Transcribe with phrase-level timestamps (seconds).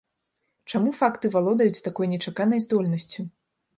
[0.71, 3.21] Чаму факты валодаюць такой нечаканай здольнасцю?